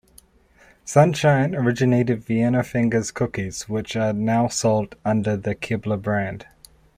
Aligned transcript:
Sunshine 0.83 1.53
originated 1.53 2.23
Vienna 2.23 2.63
Fingers 2.63 3.11
cookies, 3.11 3.69
which 3.69 3.95
are 3.95 4.13
now 4.13 4.47
sold 4.47 4.95
under 5.05 5.37
the 5.37 5.53
Keebler 5.53 6.01
brand. 6.01 6.47